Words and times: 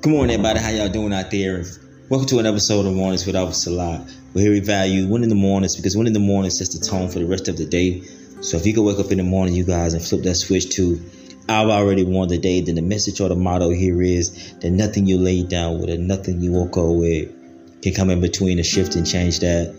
Good 0.00 0.12
morning, 0.12 0.32
everybody. 0.32 0.60
How 0.60 0.70
y'all 0.70 0.88
doing 0.88 1.12
out 1.12 1.32
there? 1.32 1.64
Welcome 2.08 2.28
to 2.28 2.38
an 2.38 2.46
episode 2.46 2.86
of 2.86 2.94
Mornings 2.94 3.26
with 3.26 3.34
Officer 3.34 3.70
Lot. 3.70 4.08
We're 4.32 4.42
here 4.42 4.52
we 4.52 4.60
value 4.60 5.08
one 5.08 5.24
in 5.24 5.28
the 5.28 5.34
mornings 5.34 5.74
because 5.74 5.96
one 5.96 6.06
in 6.06 6.12
the 6.12 6.20
morning 6.20 6.52
sets 6.52 6.78
the 6.78 6.86
tone 6.86 7.08
for 7.08 7.18
the 7.18 7.26
rest 7.26 7.48
of 7.48 7.56
the 7.56 7.66
day. 7.66 8.02
So 8.40 8.58
if 8.58 8.64
you 8.64 8.72
can 8.74 8.84
wake 8.84 9.00
up 9.00 9.10
in 9.10 9.18
the 9.18 9.24
morning, 9.24 9.54
you 9.54 9.64
guys, 9.64 9.94
and 9.94 10.02
flip 10.04 10.22
that 10.22 10.36
switch 10.36 10.70
to 10.76 11.00
I've 11.48 11.66
already 11.66 12.04
won 12.04 12.28
the 12.28 12.38
day, 12.38 12.60
then 12.60 12.76
the 12.76 12.82
message 12.82 13.20
or 13.20 13.28
the 13.28 13.34
motto 13.34 13.70
here 13.70 14.00
is 14.00 14.54
that 14.60 14.70
nothing 14.70 15.08
you 15.08 15.18
lay 15.18 15.42
down 15.42 15.80
with 15.80 15.90
and 15.90 16.06
nothing 16.06 16.42
you 16.42 16.52
woke 16.52 16.76
up 16.76 16.94
with 16.94 17.82
can 17.82 17.92
come 17.92 18.10
in 18.10 18.20
between 18.20 18.60
a 18.60 18.62
shift 18.62 18.94
and 18.94 19.04
change 19.04 19.40
that. 19.40 19.74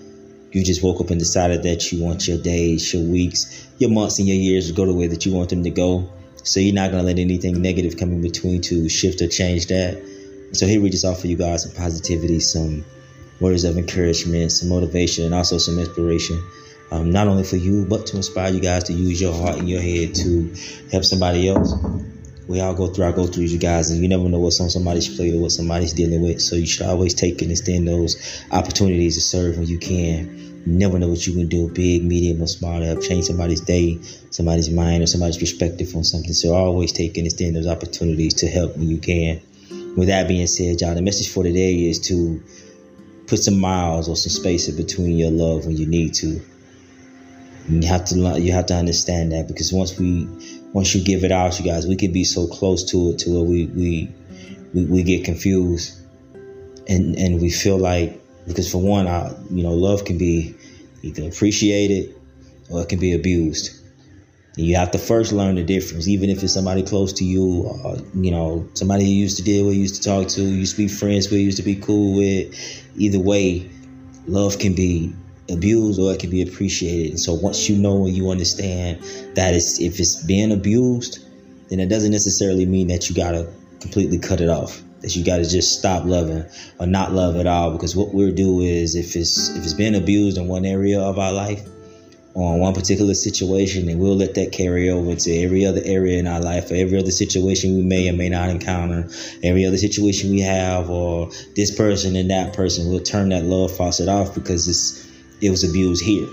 You 0.52 0.66
just 0.66 0.84
woke 0.84 1.00
up 1.00 1.12
and 1.12 1.20
decided 1.20 1.64
that 1.64 1.94
you 1.94 2.04
want 2.04 2.28
your 2.28 2.40
days, 2.40 2.94
your 2.94 3.04
weeks, 3.04 3.70
your 3.78 3.90
months, 3.90 4.20
and 4.20 4.28
your 4.28 4.36
years 4.36 4.68
to 4.68 4.74
go 4.74 4.86
the 4.86 4.94
way 4.94 5.08
that 5.08 5.26
you 5.26 5.32
want 5.32 5.52
them 5.52 5.64
to 5.64 5.70
go. 5.70 6.12
So 6.50 6.60
you're 6.60 6.74
not 6.74 6.90
gonna 6.90 7.04
let 7.04 7.20
anything 7.20 7.62
negative 7.62 7.96
come 7.96 8.12
in 8.12 8.24
between 8.24 8.62
to 8.62 8.90
shift 8.90 9.22
or 9.22 9.28
change 9.28 9.68
that. 9.68 10.02
So 10.54 10.66
here 10.66 10.82
we 10.82 10.90
just 10.90 11.06
offer 11.06 11.28
you 11.28 11.38
guys 11.38 11.62
some 11.62 11.74
positivity, 11.74 12.40
some 12.40 12.84
words 13.40 13.66
of 13.66 13.78
encouragement, 13.78 14.52
some 14.52 14.70
motivation, 14.70 15.26
and 15.26 15.36
also 15.36 15.60
some 15.60 15.78
inspiration. 15.78 16.44
Um, 16.92 17.12
not 17.12 17.28
only 17.28 17.44
for 17.44 17.58
you, 17.58 17.86
but 17.86 18.08
to 18.08 18.18
inspire 18.18 18.52
you 18.52 18.62
guys 18.62 18.86
to 18.86 18.94
use 18.94 19.22
your 19.22 19.32
heart 19.32 19.60
and 19.60 19.70
your 19.70 19.80
head 19.80 20.16
to 20.16 20.52
help 20.92 21.04
somebody 21.06 21.48
else. 21.48 21.72
We 22.48 22.62
all 22.62 22.74
go 22.74 22.88
through 22.88 23.06
our 23.06 23.12
go 23.12 23.28
throughs, 23.28 23.50
you 23.50 23.60
guys, 23.60 23.92
and 23.92 24.02
you 24.02 24.10
never 24.10 24.28
know 24.28 24.40
what's 24.40 24.60
on 24.60 24.72
somebody's 24.72 25.16
plate 25.16 25.36
or 25.36 25.40
what 25.40 25.52
somebody's 25.52 25.94
dealing 25.94 26.24
with. 26.24 26.42
So 26.42 26.56
you 26.56 26.66
should 26.66 26.88
always 26.88 27.14
take 27.14 27.44
and 27.44 27.52
extend 27.52 27.88
those 27.88 28.44
opportunities 28.50 29.14
to 29.18 29.22
serve 29.22 29.60
when 29.60 29.68
you 29.68 29.78
can. 29.78 30.49
Never 30.66 31.00
know 31.00 31.08
what 31.08 31.26
you 31.26 31.34
can 31.34 31.48
do, 31.48 31.70
big, 31.70 32.04
medium, 32.04 32.42
or 32.42 32.48
small, 32.48 32.80
to 32.80 33.00
change 33.02 33.26
somebody's 33.26 33.62
day, 33.62 34.00
somebody's 34.30 34.70
mind, 34.70 35.04
or 35.04 35.08
somebody's 35.08 35.38
perspective 35.38 35.96
on 35.96 36.04
something. 36.04 36.34
So 36.34 36.54
always 36.54 36.92
take 36.92 37.18
and 37.18 37.26
extend 37.26 37.56
those 37.56 37.68
opportunities 37.68 38.34
to 38.36 38.48
help 38.48 38.76
when 38.76 38.90
you 38.90 38.98
can. 38.98 39.42
With 39.96 40.08
that 40.08 40.28
being 40.28 40.48
said, 40.48 40.82
y'all, 40.82 40.96
the 40.96 41.02
message 41.02 41.30
for 41.30 41.44
today 41.44 41.88
is 41.90 42.00
to 42.08 42.44
put 43.28 43.40
some 43.40 43.60
miles 43.60 44.10
or 44.10 44.16
some 44.16 44.32
space 44.32 44.68
in 44.68 44.76
between 44.76 45.18
your 45.18 45.32
love 45.32 45.66
when 45.66 45.78
you 45.78 45.86
need 45.86 46.14
to. 46.16 46.42
And 47.68 47.84
you 47.84 47.90
have 47.90 48.06
to 48.06 48.40
you 48.40 48.52
have 48.52 48.66
to 48.68 48.76
understand 48.76 49.32
that 49.32 49.48
because 49.48 49.72
once 49.72 49.98
we 49.98 50.28
once 50.74 50.94
you 50.94 51.04
give 51.04 51.24
it 51.24 51.32
out, 51.32 51.60
you 51.60 51.66
guys, 51.66 51.88
we 51.88 51.96
can 51.96 52.12
be 52.12 52.24
so 52.24 52.48
close 52.48 52.84
to 52.92 53.12
it 53.12 53.20
to 53.20 53.32
where 53.32 53.44
we 53.44 53.66
we 53.68 54.14
we, 54.74 54.86
we 54.86 55.04
get 55.04 55.24
confused 55.24 56.00
and 56.88 57.16
and 57.18 57.40
we 57.42 57.50
feel 57.50 57.78
like 57.78 58.20
because 58.50 58.70
for 58.70 58.82
one, 58.82 59.08
our 59.08 59.34
you 59.50 59.64
know 59.64 59.72
love 59.72 60.04
can 60.04 60.18
be 60.18 60.56
either 61.04 61.28
appreciated 61.28 62.14
or 62.70 62.82
it 62.82 62.90
can 62.90 63.00
be 63.00 63.14
abused. 63.14 63.80
And 64.58 64.66
you 64.66 64.76
have 64.76 64.92
to 64.92 64.98
first 64.98 65.32
learn 65.32 65.56
the 65.56 65.64
difference, 65.64 66.08
even 66.08 66.30
if 66.30 66.44
it's 66.44 66.54
somebody 66.54 66.84
close 66.84 67.14
to 67.14 67.24
you, 67.24 67.64
or, 67.64 67.98
you 68.16 68.32
know, 68.32 68.68
somebody 68.74 69.06
you 69.06 69.16
used 69.16 69.38
to 69.38 69.44
deal 69.44 69.68
with, 69.68 69.76
used 69.76 69.96
to 69.96 70.02
talk 70.02 70.28
to, 70.30 70.42
used 70.42 70.76
to 70.76 70.82
be 70.82 70.88
friends 70.90 71.30
with, 71.30 71.40
used 71.40 71.58
to 71.58 71.64
be 71.64 71.76
cool 71.76 72.18
with. 72.18 72.54
Either 72.98 73.20
way, 73.20 73.70
love 74.28 74.60
can 74.60 74.74
be 74.74 75.14
abused 75.50 76.00
or 76.00 76.12
it 76.12 76.20
can 76.20 76.30
be 76.30 76.42
appreciated. 76.42 77.12
And 77.12 77.20
so 77.20 77.34
once 77.34 77.70
you 77.70 77.78
know 77.78 78.06
and 78.06 78.16
you 78.16 78.30
understand 78.30 79.02
that 79.36 79.54
it's, 79.54 79.80
if 79.80 80.00
it's 80.00 80.22
being 80.24 80.52
abused, 80.52 81.26
then 81.70 81.80
it 81.80 81.88
doesn't 81.88 82.12
necessarily 82.12 82.66
mean 82.66 82.88
that 82.88 83.10
you 83.10 83.16
gotta 83.16 83.52
completely 83.80 84.18
cut 84.18 84.42
it 84.42 84.50
off. 84.50 84.82
That 85.02 85.16
you 85.16 85.24
gotta 85.24 85.48
just 85.48 85.80
stop 85.80 86.06
loving 86.06 86.46
or 86.80 86.86
not 86.86 87.14
love 87.14 87.38
at 87.38 87.48
all. 87.48 87.72
Because 87.72 87.96
what 87.96 88.14
we'll 88.14 88.34
do 88.34 88.62
is 88.62 88.96
if 88.96 89.16
it's 89.16 89.50
if 89.50 89.64
it's 89.64 89.74
being 89.74 89.96
abused 89.96 90.38
in 90.38 90.48
one 90.48 90.66
area 90.66 91.00
of 91.00 91.18
our 91.18 91.32
life 91.32 91.62
on 92.36 92.60
one 92.60 92.74
particular 92.74 93.14
situation, 93.14 93.86
then 93.86 93.98
we'll 93.98 94.16
let 94.16 94.36
that 94.36 94.52
carry 94.52 94.90
over 94.90 95.16
to 95.16 95.38
every 95.38 95.66
other 95.66 95.82
area 95.84 96.20
in 96.20 96.28
our 96.28 96.40
life 96.40 96.72
or 96.72 96.76
every 96.76 96.98
other 96.98 97.12
situation 97.12 97.76
we 97.76 97.82
may 97.82 98.10
or 98.10 98.14
may 98.14 98.30
not 98.30 98.50
encounter, 98.50 99.10
every 99.44 99.66
other 99.66 99.78
situation 99.78 100.30
we 100.30 100.42
have, 100.42 100.90
or 100.90 101.30
this 101.56 101.76
person 101.76 102.16
and 102.16 102.30
that 102.30 102.54
person. 102.54 102.90
We'll 102.90 103.00
turn 103.00 103.30
that 103.30 103.46
love 103.46 103.76
faucet 103.76 104.08
off 104.08 104.36
because 104.36 104.68
it's 104.68 105.08
it 105.42 105.50
was 105.50 105.64
abused 105.64 106.04
here. 106.04 106.28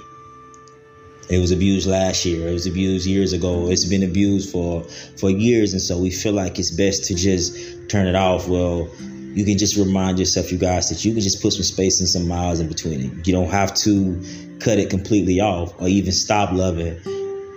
It 1.29 1.39
was 1.39 1.51
abused 1.51 1.89
last 1.89 2.25
year. 2.25 2.49
It 2.49 2.53
was 2.53 2.67
abused 2.67 3.07
years 3.07 3.33
ago. 3.33 3.69
It's 3.69 3.85
been 3.85 4.03
abused 4.03 4.51
for 4.51 4.85
for 5.17 5.31
years, 5.31 5.73
and 5.73 5.83
so 5.83 5.99
we 5.99 6.11
feel 6.11 6.33
like 6.33 6.59
it's 6.59 6.71
best 6.71 7.05
to 7.07 7.15
just 7.15 7.89
turn 7.89 8.07
it 8.07 8.15
off. 8.15 8.49
Well, 8.49 8.89
you 9.35 9.45
can 9.45 9.59
just 9.59 9.77
remind 9.77 10.19
yourself, 10.19 10.51
you 10.53 10.59
guys, 10.59 10.89
that 10.89 11.05
you 11.05 11.13
can 11.13 11.21
just 11.21 11.43
put 11.43 11.53
some 11.53 11.63
space 11.63 12.01
and 12.01 12.09
some 12.09 12.27
miles 12.27 12.61
in 12.61 12.69
between 12.69 13.01
it. 13.01 13.27
You 13.27 13.33
don't 13.33 13.51
have 13.51 13.75
to 13.75 14.23
cut 14.61 14.79
it 14.79 14.89
completely 14.89 15.41
off 15.41 15.79
or 15.81 15.89
even 15.89 16.13
stop 16.13 16.53
loving 16.53 16.99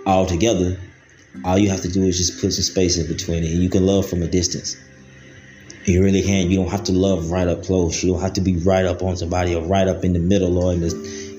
altogether. 0.04 0.78
All 1.44 1.56
you 1.56 1.70
have 1.70 1.82
to 1.82 1.88
do 1.88 2.02
is 2.02 2.18
just 2.18 2.40
put 2.40 2.52
some 2.52 2.64
space 2.64 2.98
in 2.98 3.06
between 3.06 3.44
it, 3.44 3.52
and 3.52 3.62
you 3.62 3.70
can 3.70 3.86
love 3.86 4.08
from 4.08 4.22
a 4.22 4.26
distance. 4.26 4.76
You 5.90 6.02
really 6.02 6.22
can't. 6.22 6.48
You 6.50 6.56
don't 6.56 6.70
have 6.70 6.84
to 6.84 6.92
love 6.92 7.30
right 7.30 7.48
up 7.48 7.64
close. 7.64 8.02
You 8.02 8.12
don't 8.12 8.22
have 8.22 8.34
to 8.34 8.40
be 8.40 8.56
right 8.58 8.84
up 8.84 9.02
on 9.02 9.16
somebody 9.16 9.54
or 9.54 9.62
right 9.62 9.88
up 9.88 10.04
in 10.04 10.12
the 10.12 10.18
middle 10.18 10.58
or 10.58 10.72
in 10.72 10.80
the 10.80 10.90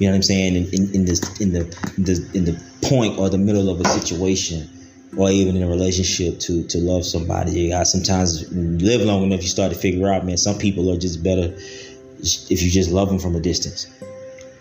you 0.01 0.07
know 0.07 0.13
what 0.13 0.15
I'm 0.15 0.23
saying? 0.23 0.55
In, 0.55 0.65
in, 0.73 0.95
in 0.95 1.05
this, 1.05 1.39
in 1.39 1.53
the, 1.53 1.59
in 1.95 2.03
the, 2.05 2.29
in 2.33 2.45
the 2.45 2.59
point 2.81 3.19
or 3.19 3.29
the 3.29 3.37
middle 3.37 3.69
of 3.69 3.79
a 3.79 3.85
situation, 3.85 4.67
or 5.15 5.29
even 5.29 5.55
in 5.55 5.61
a 5.61 5.67
relationship 5.67 6.39
to 6.39 6.63
to 6.67 6.79
love 6.79 7.05
somebody. 7.05 7.51
You 7.51 7.69
got 7.69 7.85
sometimes 7.85 8.51
live 8.51 9.01
long 9.01 9.23
enough, 9.23 9.43
you 9.43 9.47
start 9.49 9.71
to 9.71 9.77
figure 9.77 10.11
out, 10.11 10.25
man, 10.25 10.37
some 10.37 10.57
people 10.57 10.91
are 10.91 10.97
just 10.97 11.23
better 11.23 11.53
if 11.53 12.63
you 12.63 12.71
just 12.71 12.89
love 12.89 13.09
them 13.09 13.19
from 13.19 13.35
a 13.35 13.39
distance. 13.39 13.87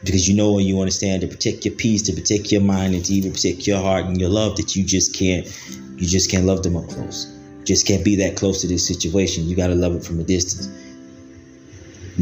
Because 0.05 0.29
you 0.29 0.37
know 0.37 0.59
and 0.59 0.67
you 0.67 0.79
understand 0.81 1.23
to 1.23 1.29
protect 1.29 1.65
your 1.65 1.75
peace, 1.75 2.03
to 2.03 2.13
protect 2.13 2.53
your 2.53 2.61
mind, 2.63 2.95
and 2.95 3.05
to 3.05 3.15
even 3.15 3.33
protect 3.33 3.67
your 3.67 3.81
heart 3.81 4.07
and 4.07 4.21
your 4.21 4.31
love 4.31 4.57
that 4.57 4.77
you 4.77 4.85
just 4.85 5.15
can't, 5.15 5.47
you 5.97 6.07
just 6.07 6.31
can't 6.31 6.45
love 6.45 6.63
them 6.63 6.77
up 6.77 6.89
close. 6.89 7.40
Just 7.71 7.87
can't 7.87 8.05
be 8.05 8.17
that 8.17 8.37
close 8.37 8.61
to 8.63 8.67
this 8.67 8.87
situation. 8.87 9.47
You 9.47 9.57
got 9.57 9.69
to 9.69 9.75
love 9.75 9.95
it 9.95 10.05
from 10.05 10.21
a 10.21 10.25
distance 10.25 10.69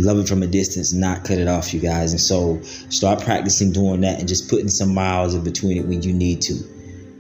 love 0.05 0.19
it 0.19 0.29
from 0.29 0.43
a 0.43 0.47
distance, 0.47 0.93
not 0.93 1.25
cut 1.25 1.39
it 1.39 1.49
off, 1.49 1.73
you 1.75 1.81
guys. 1.81 2.13
And 2.13 2.21
so 2.21 2.61
start 2.91 3.23
practicing 3.23 3.73
doing 3.73 4.01
that 4.03 4.19
and 4.19 4.29
just 4.29 4.49
putting 4.49 4.69
some 4.69 4.95
miles 4.95 5.35
in 5.35 5.43
between 5.45 5.77
it 5.77 5.87
when 5.87 6.03
you 6.03 6.13
need 6.13 6.41
to. 6.43 6.55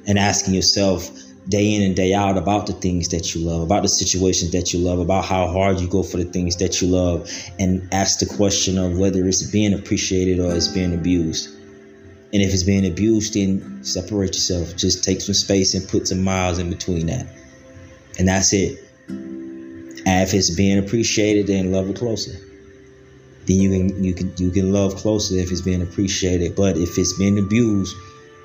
And 0.06 0.18
asking 0.18 0.54
yourself 0.54 1.10
day 1.48 1.74
in 1.74 1.82
and 1.82 1.96
day 1.96 2.14
out 2.14 2.36
about 2.36 2.66
the 2.66 2.72
things 2.74 3.08
that 3.08 3.34
you 3.34 3.46
love, 3.46 3.62
about 3.62 3.82
the 3.82 3.88
situations 3.88 4.52
that 4.52 4.72
you 4.72 4.80
love, 4.80 4.98
about 4.98 5.24
how 5.24 5.46
hard 5.48 5.80
you 5.80 5.88
go 5.88 6.02
for 6.02 6.18
the 6.18 6.24
things 6.24 6.56
that 6.56 6.80
you 6.80 6.88
love, 6.88 7.30
and 7.58 7.86
ask 7.92 8.20
the 8.20 8.26
question 8.26 8.78
of 8.78 8.98
whether 8.98 9.26
it's 9.26 9.42
being 9.50 9.74
appreciated 9.74 10.38
or 10.38 10.54
it's 10.54 10.68
being 10.68 10.94
abused. 10.94 11.54
And 12.30 12.42
if 12.42 12.52
it's 12.52 12.62
being 12.62 12.86
abused, 12.86 13.34
then 13.34 13.82
separate 13.82 14.34
yourself. 14.34 14.76
Just 14.76 15.02
take 15.02 15.22
some 15.22 15.34
space 15.34 15.74
and 15.74 15.88
put 15.88 16.08
some 16.08 16.22
miles 16.22 16.58
in 16.58 16.68
between 16.68 17.06
that. 17.06 17.26
And 18.18 18.28
that's 18.28 18.52
it. 18.52 18.78
And 19.08 20.06
if 20.06 20.34
it's 20.34 20.50
being 20.50 20.78
appreciated, 20.78 21.46
then 21.46 21.72
love 21.72 21.88
it 21.88 21.96
closer 21.96 22.32
then 23.48 23.56
you 23.56 23.70
can 23.70 24.04
you 24.04 24.14
can 24.14 24.32
you 24.36 24.50
can 24.50 24.72
love 24.72 24.94
closer 24.96 25.36
if 25.36 25.50
it's 25.50 25.62
being 25.62 25.82
appreciated. 25.82 26.54
But 26.54 26.76
if 26.76 26.98
it's 26.98 27.14
being 27.18 27.38
abused, 27.38 27.96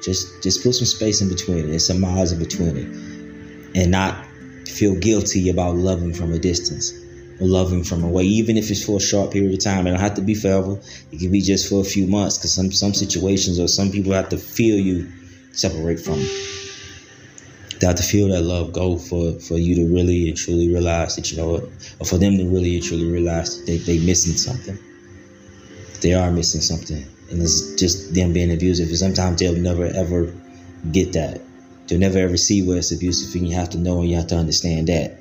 just 0.01 0.41
just 0.41 0.63
put 0.63 0.73
some 0.73 0.85
space 0.85 1.21
in 1.21 1.29
between 1.29 1.69
it, 1.69 1.79
some 1.79 1.99
miles 1.99 2.31
in 2.31 2.39
between 2.39 2.77
it, 2.77 3.77
and 3.77 3.91
not 3.91 4.25
feel 4.65 4.95
guilty 4.95 5.49
about 5.49 5.75
loving 5.75 6.13
from 6.13 6.31
a 6.31 6.39
distance 6.39 6.93
or 7.41 7.47
loving 7.47 7.83
from 7.83 8.03
away, 8.03 8.23
even 8.23 8.57
if 8.57 8.71
it's 8.71 8.85
for 8.85 8.97
a 8.97 9.01
short 9.01 9.31
period 9.31 9.53
of 9.53 9.59
time. 9.59 9.85
It 9.85 9.91
don't 9.91 9.99
have 9.99 10.15
to 10.15 10.21
be 10.21 10.35
forever. 10.35 10.79
It 11.11 11.19
can 11.19 11.31
be 11.31 11.41
just 11.41 11.69
for 11.69 11.81
a 11.81 11.83
few 11.83 12.07
months, 12.07 12.37
because 12.37 12.53
some 12.53 12.71
some 12.71 12.93
situations 12.93 13.59
or 13.59 13.67
some 13.67 13.91
people 13.91 14.13
have 14.13 14.29
to 14.29 14.37
feel 14.37 14.79
you 14.79 15.11
separate 15.51 15.99
from. 15.99 16.19
They 16.19 16.62
have 17.85 17.95
to 17.95 18.03
feel 18.03 18.29
that 18.29 18.41
love 18.41 18.73
go 18.73 18.97
for 18.97 19.33
for 19.39 19.57
you 19.57 19.75
to 19.75 19.93
really 19.93 20.29
and 20.29 20.37
truly 20.37 20.67
realize 20.69 21.15
that 21.15 21.31
you 21.31 21.37
know, 21.37 21.69
or 21.99 22.05
for 22.05 22.17
them 22.17 22.37
to 22.37 22.45
really 22.45 22.75
and 22.75 22.83
truly 22.83 23.09
realize 23.09 23.57
that 23.57 23.65
they 23.65 23.77
they 23.77 24.05
missing 24.05 24.33
something 24.33 24.77
they 26.03 26.13
are 26.13 26.29
missing 26.29 26.61
something. 26.61 27.03
And 27.31 27.41
it's 27.41 27.73
just 27.75 28.13
them 28.13 28.33
being 28.33 28.53
abusive. 28.53 28.89
And 28.89 28.97
sometimes 28.97 29.39
they'll 29.39 29.55
never 29.55 29.85
ever 29.85 30.31
get 30.91 31.13
that. 31.13 31.41
They'll 31.87 31.99
never 31.99 32.19
ever 32.19 32.37
see 32.37 32.61
where 32.61 32.77
it's 32.77 32.91
abusive. 32.91 33.33
And 33.33 33.49
you 33.49 33.55
have 33.55 33.71
to 33.71 33.79
know 33.79 34.01
and 34.01 34.09
you 34.09 34.17
have 34.17 34.27
to 34.27 34.35
understand 34.35 34.87
that. 34.89 35.17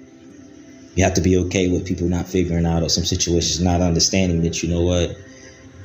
You 0.94 1.04
have 1.04 1.14
to 1.14 1.22
be 1.22 1.38
okay 1.38 1.70
with 1.70 1.86
people 1.86 2.08
not 2.08 2.26
figuring 2.26 2.66
out 2.66 2.82
or 2.82 2.90
some 2.90 3.04
situations 3.04 3.60
not 3.60 3.80
understanding 3.80 4.42
that, 4.42 4.62
you 4.62 4.68
know 4.68 4.82
what, 4.82 5.16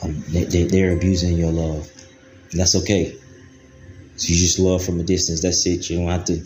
um, 0.03 0.21
they, 0.27 0.43
they're 0.43 0.91
abusing 0.91 1.37
your 1.37 1.51
love. 1.51 1.89
And 2.51 2.59
that's 2.59 2.75
okay. 2.75 3.15
So 4.17 4.33
you 4.33 4.35
just 4.35 4.59
love 4.59 4.83
from 4.83 4.99
a 4.99 5.03
distance. 5.03 5.41
That's 5.41 5.65
it. 5.65 5.89
You 5.89 5.99
don't 5.99 6.09
have 6.09 6.25
to 6.25 6.43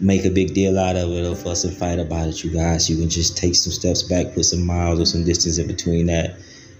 make 0.00 0.24
a 0.24 0.30
big 0.30 0.54
deal 0.54 0.78
out 0.78 0.96
of 0.96 1.10
it 1.10 1.26
or 1.26 1.34
fuss 1.34 1.64
and 1.64 1.76
fight 1.76 1.98
about 1.98 2.28
it, 2.28 2.44
you 2.44 2.50
guys. 2.50 2.88
You 2.88 2.96
can 2.96 3.08
just 3.08 3.36
take 3.36 3.54
some 3.54 3.72
steps 3.72 4.02
back, 4.02 4.34
put 4.34 4.44
some 4.44 4.64
miles 4.64 5.00
or 5.00 5.06
some 5.06 5.24
distance 5.24 5.58
in 5.58 5.66
between 5.66 6.06
that 6.06 6.36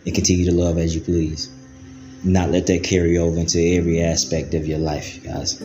and 0.06 0.14
continue 0.14 0.44
to 0.46 0.54
love 0.54 0.78
as 0.78 0.94
you 0.94 1.00
please. 1.00 1.50
Not 2.24 2.50
let 2.50 2.66
that 2.66 2.82
carry 2.82 3.18
over 3.18 3.38
into 3.38 3.60
every 3.60 4.00
aspect 4.00 4.54
of 4.54 4.66
your 4.66 4.78
life, 4.78 5.22
guys. 5.22 5.60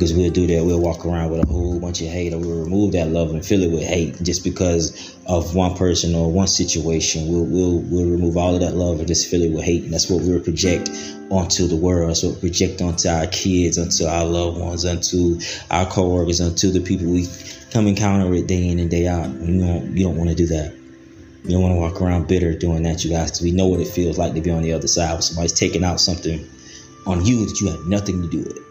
Because 0.00 0.14
we'll 0.14 0.30
do 0.30 0.46
that. 0.46 0.64
We'll 0.64 0.80
walk 0.80 1.04
around 1.04 1.30
with 1.30 1.44
a 1.44 1.46
whole 1.46 1.78
bunch 1.78 2.00
of 2.00 2.06
hate, 2.08 2.32
or 2.32 2.38
we'll 2.38 2.64
remove 2.64 2.92
that 2.92 3.08
love 3.08 3.34
and 3.34 3.44
fill 3.44 3.62
it 3.62 3.70
with 3.70 3.82
hate 3.82 4.22
just 4.22 4.42
because 4.42 5.14
of 5.26 5.54
one 5.54 5.76
person 5.76 6.14
or 6.14 6.32
one 6.32 6.46
situation. 6.46 7.28
We'll 7.28 7.44
we'll 7.44 7.80
we'll 7.80 8.10
remove 8.10 8.38
all 8.38 8.54
of 8.54 8.62
that 8.62 8.74
love 8.74 8.98
and 8.98 9.06
just 9.06 9.30
fill 9.30 9.42
it 9.42 9.52
with 9.52 9.62
hate, 9.62 9.84
and 9.84 9.92
that's 9.92 10.08
what 10.08 10.22
we'll 10.22 10.40
project 10.40 10.88
onto 11.28 11.66
the 11.66 11.76
world. 11.76 12.16
We 12.22 12.34
project 12.34 12.80
onto 12.80 13.10
our 13.10 13.26
kids, 13.26 13.76
onto 13.76 14.06
our 14.06 14.24
loved 14.24 14.58
ones, 14.58 14.86
onto 14.86 15.38
our 15.70 15.84
coworkers, 15.84 16.40
onto 16.40 16.70
the 16.70 16.80
people 16.80 17.08
we 17.08 17.26
come 17.70 17.86
encounter 17.86 18.26
with 18.26 18.46
day 18.46 18.68
in 18.68 18.78
and 18.78 18.88
day 18.88 19.06
out. 19.06 19.28
You 19.28 19.60
don't 19.60 19.94
you 19.98 20.04
don't 20.04 20.16
want 20.16 20.30
to 20.30 20.34
do 20.34 20.46
that. 20.46 20.72
You 21.44 21.50
don't 21.50 21.62
want 21.62 21.74
to 21.74 21.78
walk 21.78 22.00
around 22.00 22.26
bitter 22.26 22.54
doing 22.54 22.84
that, 22.84 23.04
you 23.04 23.10
guys, 23.10 23.32
because 23.32 23.42
we 23.42 23.50
know 23.50 23.66
what 23.66 23.80
it 23.80 23.88
feels 23.88 24.16
like 24.16 24.32
to 24.32 24.40
be 24.40 24.50
on 24.50 24.62
the 24.62 24.72
other 24.72 24.88
side. 24.88 25.12
When 25.12 25.20
somebody's 25.20 25.52
taking 25.52 25.84
out 25.84 26.00
something 26.00 26.48
on 27.06 27.26
you 27.26 27.44
that 27.44 27.60
you 27.60 27.68
had 27.68 27.80
nothing 27.80 28.22
to 28.22 28.30
do 28.30 28.38
with 28.38 28.69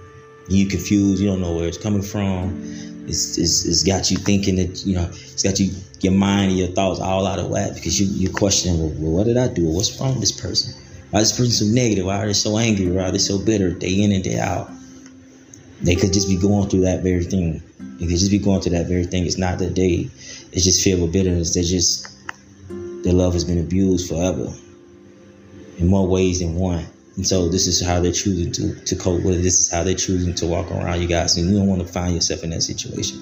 you 0.50 0.68
confused. 0.68 1.22
You 1.22 1.30
don't 1.30 1.42
know 1.42 1.56
where 1.56 1.68
it's 1.68 1.78
coming 1.78 2.02
from. 2.02 2.62
It's, 3.08 3.38
it's, 3.38 3.66
it's 3.66 3.84
got 3.84 4.12
you 4.12 4.18
thinking 4.18 4.56
that 4.58 4.86
you 4.86 4.96
know 4.96 5.08
it's 5.10 5.44
got 5.44 5.60
you 5.60 5.72
your 6.02 6.14
mind 6.14 6.52
and 6.52 6.60
your 6.60 6.68
thoughts 6.70 7.00
all 7.00 7.26
out 7.26 7.40
of 7.40 7.50
whack 7.50 7.74
because 7.74 8.00
you 8.00 8.08
you're 8.08 8.34
questioning 8.34 8.80
well, 9.02 9.12
what 9.12 9.26
did 9.26 9.38
I 9.38 9.48
do? 9.48 9.66
What's 9.66 10.00
wrong 10.00 10.12
with 10.12 10.22
this 10.22 10.32
person? 10.32 10.74
Why 11.12 11.22
is 11.22 11.30
this 11.30 11.38
person 11.38 11.68
so 11.68 11.74
negative? 11.74 12.06
Why 12.06 12.22
are 12.22 12.28
they 12.28 12.34
so 12.34 12.58
angry? 12.58 12.92
Why 12.92 13.04
are 13.04 13.12
they 13.12 13.18
so 13.18 13.44
bitter 13.44 13.72
day 13.72 14.02
in 14.02 14.12
and 14.12 14.24
day 14.24 14.40
out? 14.40 14.70
They 15.82 15.96
could 15.96 16.14
just 16.14 16.28
be 16.28 16.38
going 16.38 16.70
through 16.70 16.82
that 16.82 17.02
very 17.02 17.24
thing. 17.24 17.64
They 18.00 18.06
could 18.06 18.18
just 18.18 18.32
be 18.32 18.38
going 18.38 18.62
through 18.62 18.74
that 18.74 18.88
very 18.88 19.06
thing. 19.06 19.26
It's 19.26 19.38
not 19.38 19.60
that 19.60 19.76
they 19.76 20.10
it's 20.52 20.64
just 20.64 20.84
filled 20.84 21.02
with 21.02 21.14
bitterness. 21.14 21.54
They 21.54 21.64
just 21.64 22.08
their 23.04 23.14
love 23.14 23.34
has 23.34 23.44
been 23.44 23.60
abused 23.60 24.10
forever 24.10 24.54
in 25.78 25.88
more 25.88 26.08
ways 26.08 26.40
than 26.42 26.56
one 26.56 26.86
and 27.20 27.28
so 27.28 27.50
this 27.50 27.68
is 27.68 27.86
how 27.86 28.00
they're 28.00 28.14
choosing 28.14 28.50
to, 28.54 28.74
to 28.86 28.96
cope 28.96 29.24
with 29.24 29.40
it. 29.40 29.42
This 29.42 29.60
is 29.60 29.70
how 29.70 29.84
they're 29.84 29.94
choosing 29.94 30.34
to 30.36 30.48
walk 30.48 30.72
around, 30.72 31.02
you 31.02 31.08
guys. 31.10 31.36
And 31.36 31.50
you 31.50 31.58
don't 31.58 31.68
want 31.68 31.82
to 31.82 31.88
find 31.92 32.16
yourself 32.16 32.46
in 32.46 32.52
that 32.52 32.62
situation. 32.62 33.20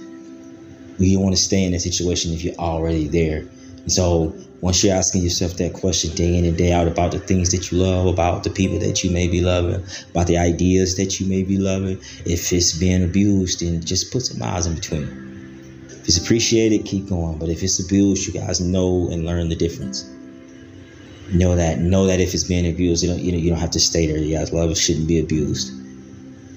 You 1.00 1.16
don't 1.16 1.24
want 1.24 1.36
to 1.36 1.42
stay 1.42 1.64
in 1.64 1.72
that 1.72 1.80
situation 1.80 2.32
if 2.32 2.44
you're 2.44 2.54
already 2.60 3.08
there. 3.08 3.40
And 3.40 3.92
so 3.92 4.36
once 4.62 4.84
you're 4.84 4.94
asking 4.94 5.24
yourself 5.24 5.54
that 5.54 5.74
question 5.74 6.14
day 6.14 6.38
in 6.38 6.46
and 6.46 6.56
day 6.56 6.72
out 6.74 6.88
about 6.88 7.12
the 7.12 7.18
things 7.18 7.50
that 7.50 7.72
you 7.72 7.80
love, 7.80 8.06
about 8.06 8.44
the 8.44 8.52
people 8.52 8.78
that 8.78 9.04
you 9.04 9.10
may 9.10 9.28
be 9.28 9.42
loving, 9.42 9.84
about 10.12 10.28
the 10.28 10.38
ideas 10.38 10.96
that 10.98 11.20
you 11.20 11.26
may 11.26 11.42
be 11.42 11.58
loving, 11.58 11.98
if 12.24 12.54
it's 12.54 12.78
being 12.78 13.04
abused, 13.04 13.62
then 13.62 13.84
just 13.84 14.12
put 14.12 14.22
some 14.22 14.38
miles 14.38 14.68
in 14.68 14.76
between. 14.76 15.86
If 15.90 16.08
it's 16.08 16.18
appreciated, 16.20 16.86
keep 16.86 17.10
going. 17.10 17.40
But 17.40 17.50
if 17.50 17.64
it's 17.64 17.84
abused, 17.84 18.28
you 18.28 18.40
guys 18.40 18.62
know 18.62 19.10
and 19.10 19.26
learn 19.26 19.50
the 19.50 19.56
difference 19.56 20.08
know 21.34 21.56
that 21.56 21.80
know 21.80 22.06
that 22.08 22.20
if 22.20 22.34
it's 22.34 22.44
being 22.44 22.68
abused, 22.68 23.04
you 23.04 23.10
don't 23.10 23.20
you 23.20 23.32
know 23.32 23.38
you 23.38 23.50
don't 23.50 23.60
have 23.60 23.72
to 23.72 23.80
stay 23.80 24.08
there. 24.08 24.18
You 24.18 24.38
guys, 24.38 24.54
love 24.54 24.78
shouldn't 24.78 25.08
be 25.08 25.20
abused. 25.20 25.74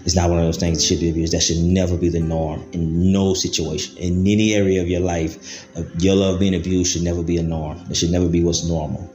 It's 0.05 0.17
not 0.17 0.31
one 0.31 0.39
of 0.39 0.47
those 0.47 0.57
things 0.57 0.79
that 0.79 0.85
should 0.85 1.01
be 1.01 1.11
abused. 1.11 1.35
That 1.35 1.43
should 1.43 1.59
never 1.59 1.97
be 1.97 2.09
the 2.09 2.21
norm 2.21 2.65
in 2.73 3.13
no 3.13 3.35
situation, 3.35 3.99
in 3.99 4.27
any 4.27 4.55
area 4.55 4.81
of 4.81 4.89
your 4.89 5.01
life. 5.01 5.67
Uh, 5.77 5.83
your 5.99 6.15
love 6.15 6.41
being 6.41 6.55
abused 6.55 6.93
should 6.93 7.03
never 7.03 7.23
be 7.23 7.37
a 7.37 7.43
norm. 7.43 7.79
It 7.91 7.97
should 7.97 8.11
never 8.11 8.29
be 8.29 8.43
what's 8.43 8.65
normal. 8.65 9.13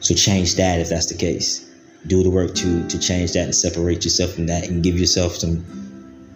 So 0.00 0.14
change 0.14 0.54
that 0.56 0.78
if 0.78 0.88
that's 0.88 1.06
the 1.06 1.16
case. 1.16 1.66
Do 2.06 2.22
the 2.22 2.30
work 2.30 2.54
to 2.54 2.88
to 2.88 2.98
change 2.98 3.32
that 3.32 3.44
and 3.44 3.54
separate 3.54 4.04
yourself 4.04 4.34
from 4.34 4.46
that 4.46 4.68
and 4.68 4.84
give 4.84 4.98
yourself 4.98 5.36
some 5.36 5.64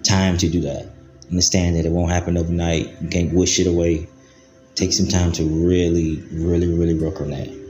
time 0.03 0.39
to 0.39 0.49
do 0.49 0.61
that. 0.63 0.91
Understand 1.31 1.77
that 1.77 1.87
it 1.87 1.93
won't 1.93 2.11
happen 2.11 2.37
overnight. 2.37 3.01
You 3.01 3.09
can't 3.09 3.33
wish 3.33 3.61
it 3.61 3.67
away. 3.67 4.09
Take 4.75 4.93
some 4.93 5.07
time 5.07 5.33
to 5.33 5.45
really, 5.45 6.17
really, 6.33 6.67
really 6.67 6.95
work 6.95 7.21
on 7.21 7.31
that 7.31 7.62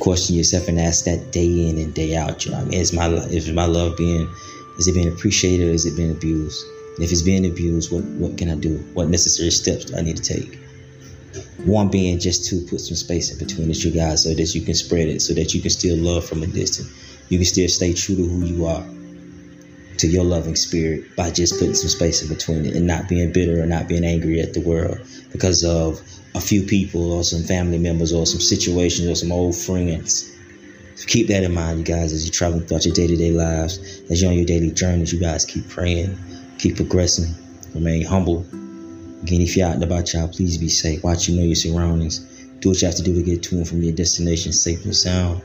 question 0.00 0.36
yourself 0.36 0.68
and 0.68 0.78
ask 0.78 1.04
that 1.04 1.32
day 1.32 1.68
in 1.68 1.78
and 1.78 1.94
day 1.94 2.16
out. 2.16 2.44
You 2.44 2.52
know, 2.52 2.58
I 2.58 2.64
mean, 2.64 2.74
is 2.74 2.92
my 2.92 3.08
is 3.08 3.50
my 3.50 3.66
love 3.66 3.96
being 3.96 4.28
is 4.78 4.88
it 4.88 4.94
being 4.94 5.08
appreciated 5.08 5.68
or 5.68 5.72
is 5.72 5.86
it 5.86 5.96
being 5.96 6.10
abused? 6.10 6.64
And 6.96 7.04
if 7.04 7.12
it's 7.12 7.22
being 7.22 7.46
abused, 7.46 7.92
what 7.92 8.04
what 8.04 8.38
can 8.38 8.50
I 8.50 8.54
do? 8.54 8.78
What 8.94 9.08
necessary 9.08 9.50
steps 9.50 9.86
do 9.86 9.96
I 9.96 10.02
need 10.02 10.16
to 10.16 10.22
take? 10.22 10.58
One 11.64 11.88
being 11.88 12.18
just 12.18 12.48
to 12.50 12.60
put 12.66 12.80
some 12.80 12.96
space 12.96 13.32
in 13.32 13.38
between 13.38 13.68
the 13.68 13.74
you 13.74 13.90
guys 13.90 14.24
so 14.24 14.34
that 14.34 14.54
you 14.54 14.62
can 14.62 14.74
spread 14.74 15.08
it, 15.08 15.22
so 15.22 15.32
that 15.34 15.54
you 15.54 15.60
can 15.60 15.70
still 15.70 15.96
love 15.96 16.24
from 16.24 16.42
a 16.42 16.46
distance. 16.46 16.90
You 17.28 17.38
can 17.38 17.46
still 17.46 17.68
stay 17.68 17.94
true 17.94 18.16
to 18.16 18.26
who 18.26 18.44
you 18.44 18.66
are, 18.66 18.84
to 19.98 20.06
your 20.08 20.24
loving 20.24 20.56
spirit 20.56 21.16
by 21.16 21.30
just 21.30 21.58
putting 21.58 21.74
some 21.74 21.88
space 21.88 22.22
in 22.22 22.28
between 22.28 22.66
it 22.66 22.74
and 22.74 22.86
not 22.86 23.08
being 23.08 23.32
bitter 23.32 23.62
or 23.62 23.66
not 23.66 23.88
being 23.88 24.04
angry 24.04 24.40
at 24.40 24.52
the 24.52 24.60
world 24.60 24.98
because 25.30 25.64
of 25.64 26.02
a 26.34 26.40
few 26.40 26.62
people 26.62 27.12
or 27.12 27.24
some 27.24 27.42
family 27.42 27.78
members 27.78 28.12
or 28.12 28.26
some 28.26 28.40
situations 28.40 29.08
or 29.08 29.14
some 29.14 29.32
old 29.32 29.54
friends. 29.54 30.32
So 30.96 31.06
keep 31.06 31.28
that 31.28 31.42
in 31.42 31.52
mind, 31.52 31.78
you 31.78 31.84
guys, 31.84 32.12
as 32.12 32.24
you're 32.24 32.32
traveling 32.32 32.66
throughout 32.66 32.84
your 32.84 32.94
day 32.94 33.06
to 33.06 33.16
day 33.16 33.32
lives, 33.32 34.02
as 34.10 34.22
you're 34.22 34.30
on 34.30 34.36
your 34.36 34.46
daily 34.46 34.70
journeys. 34.70 35.12
You 35.12 35.20
guys 35.20 35.44
keep 35.44 35.68
praying, 35.68 36.18
keep 36.58 36.76
progressing, 36.76 37.34
remain 37.74 38.04
humble. 38.04 38.46
Again, 39.22 39.40
if 39.40 39.56
you're 39.56 39.66
out 39.66 39.74
and 39.74 39.84
about, 39.84 40.12
y'all, 40.12 40.28
please 40.28 40.58
be 40.58 40.68
safe. 40.68 41.02
Watch 41.02 41.28
you 41.28 41.36
know 41.36 41.44
your 41.44 41.54
surroundings. 41.54 42.20
Do 42.60 42.70
what 42.70 42.80
you 42.80 42.86
have 42.86 42.96
to 42.96 43.02
do 43.02 43.14
to 43.14 43.22
get 43.22 43.42
to 43.44 43.56
and 43.56 43.68
from 43.68 43.82
your 43.82 43.94
destination 43.94 44.52
safe 44.52 44.84
and 44.84 44.94
sound. 44.94 45.42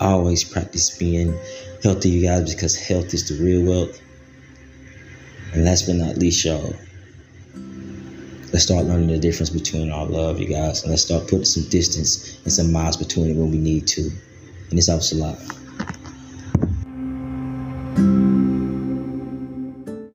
Always 0.00 0.44
practice 0.44 0.96
being 0.96 1.38
healthy, 1.82 2.10
you 2.10 2.22
guys, 2.26 2.54
because 2.54 2.76
health 2.76 3.12
is 3.14 3.28
the 3.28 3.42
real 3.42 3.64
wealth. 3.64 4.00
And 5.52 5.64
last 5.64 5.86
but 5.86 5.96
not 5.96 6.16
least, 6.18 6.44
y'all, 6.44 6.74
let's 8.52 8.64
start 8.64 8.86
learning 8.86 9.08
the 9.08 9.18
difference 9.18 9.50
between 9.50 9.90
our 9.90 10.06
love, 10.06 10.40
you 10.40 10.46
guys, 10.46 10.82
and 10.82 10.90
let's 10.90 11.02
start 11.02 11.24
putting 11.24 11.44
some 11.44 11.68
distance 11.68 12.38
and 12.44 12.52
some 12.52 12.72
miles 12.72 12.96
between 12.96 13.30
it 13.30 13.36
when 13.36 13.50
we 13.50 13.58
need 13.58 13.86
to. 13.88 14.02
And 14.70 14.78
it's 14.78 14.88
helps 14.88 15.12
a 15.12 15.16
lot. 15.16 15.57